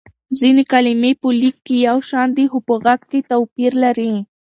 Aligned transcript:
ځينې 0.39 0.63
کلمې 0.73 1.11
په 1.21 1.27
ليک 1.41 1.59
يو 1.87 1.97
شان 2.09 2.29
دي 2.37 2.45
خو 2.51 2.59
په 2.67 2.73
غږ 2.83 2.99
توپير 3.29 3.73
لري. 3.83 4.13